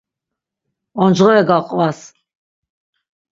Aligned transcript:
Oncğore 1.01 1.41
gaqvas! 1.49 1.99